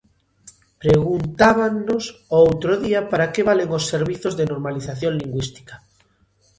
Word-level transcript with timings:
Preguntábannos 0.83 2.03
o 2.35 2.37
outro 2.47 2.71
día 2.83 3.01
para 3.11 3.29
que 3.33 3.45
valen 3.49 3.69
os 3.77 3.87
servizos 3.93 4.33
de 4.39 4.45
normalización 4.51 5.13
lingüística. 5.21 5.75